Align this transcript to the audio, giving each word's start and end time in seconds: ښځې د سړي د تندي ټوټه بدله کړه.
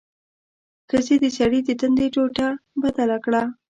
ښځې 0.89 1.15
د 1.23 1.25
سړي 1.37 1.59
د 1.63 1.69
تندي 1.79 2.07
ټوټه 2.13 2.47
بدله 2.81 3.17
کړه. 3.25 3.43